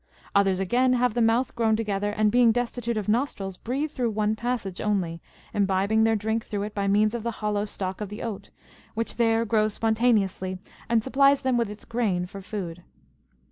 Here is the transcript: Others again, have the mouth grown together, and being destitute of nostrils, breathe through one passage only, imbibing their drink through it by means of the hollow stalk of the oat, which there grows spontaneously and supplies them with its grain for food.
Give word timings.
Others 0.33 0.59
again, 0.59 0.93
have 0.93 1.13
the 1.13 1.21
mouth 1.21 1.55
grown 1.55 1.75
together, 1.75 2.09
and 2.09 2.31
being 2.31 2.51
destitute 2.51 2.97
of 2.97 3.07
nostrils, 3.07 3.55
breathe 3.55 3.91
through 3.91 4.09
one 4.09 4.35
passage 4.35 4.81
only, 4.81 5.21
imbibing 5.53 6.05
their 6.05 6.15
drink 6.15 6.43
through 6.43 6.63
it 6.63 6.73
by 6.73 6.87
means 6.87 7.13
of 7.13 7.21
the 7.21 7.29
hollow 7.37 7.65
stalk 7.65 8.01
of 8.01 8.09
the 8.09 8.23
oat, 8.23 8.49
which 8.95 9.17
there 9.17 9.45
grows 9.45 9.75
spontaneously 9.75 10.57
and 10.89 11.03
supplies 11.03 11.43
them 11.43 11.55
with 11.55 11.69
its 11.69 11.85
grain 11.85 12.25
for 12.25 12.41
food. 12.41 12.81